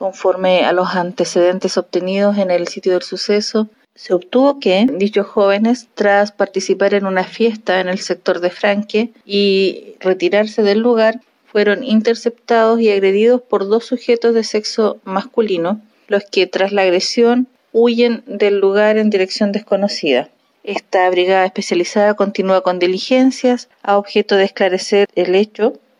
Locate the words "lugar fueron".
10.78-11.84